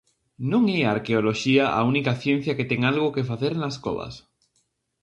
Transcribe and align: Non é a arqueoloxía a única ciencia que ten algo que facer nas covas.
Non 0.51 0.63
é 0.77 0.79
a 0.83 0.91
arqueoloxía 0.95 1.65
a 1.79 1.81
única 1.91 2.17
ciencia 2.23 2.57
que 2.57 2.69
ten 2.71 2.81
algo 2.91 3.13
que 3.15 3.27
facer 3.31 3.53
nas 3.57 3.75
covas. 3.85 4.13